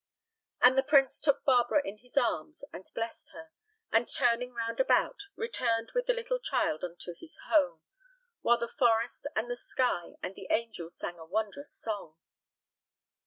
[0.63, 3.51] And the prince took Barbara in his arms and blessed her,
[3.91, 7.83] and turning round about, returned with the little child unto his home,
[8.41, 12.15] while the forest and the sky and the angels sang a wondrous song.